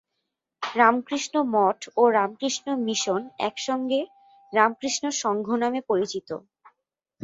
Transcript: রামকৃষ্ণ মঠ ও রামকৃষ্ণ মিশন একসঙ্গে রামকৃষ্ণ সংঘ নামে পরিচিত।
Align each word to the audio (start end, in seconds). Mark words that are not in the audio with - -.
রামকৃষ্ণ 0.63 1.33
মঠ 1.53 1.79
ও 1.95 2.03
রামকৃষ্ণ 2.11 2.67
মিশন 2.85 3.21
একসঙ্গে 3.41 4.01
রামকৃষ্ণ 4.53 5.03
সংঘ 5.23 5.47
নামে 5.61 5.81
পরিচিত। 5.89 6.29